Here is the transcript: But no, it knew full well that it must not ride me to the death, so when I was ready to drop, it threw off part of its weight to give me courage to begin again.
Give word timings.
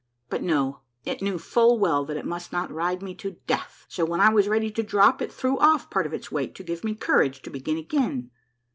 But 0.31 0.41
no, 0.41 0.79
it 1.05 1.21
knew 1.21 1.37
full 1.37 1.77
well 1.77 2.05
that 2.05 2.17
it 2.17 2.25
must 2.25 2.51
not 2.51 2.71
ride 2.73 3.03
me 3.03 3.13
to 3.13 3.29
the 3.29 3.39
death, 3.45 3.85
so 3.87 4.03
when 4.03 4.19
I 4.19 4.29
was 4.33 4.47
ready 4.47 4.71
to 4.71 4.81
drop, 4.81 5.21
it 5.21 5.31
threw 5.31 5.59
off 5.59 5.91
part 5.91 6.07
of 6.07 6.13
its 6.15 6.31
weight 6.31 6.55
to 6.55 6.63
give 6.63 6.83
me 6.83 6.95
courage 6.95 7.43
to 7.43 7.51
begin 7.51 7.77
again. 7.77 8.31